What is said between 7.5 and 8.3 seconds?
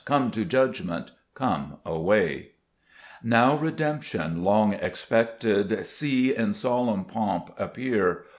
appear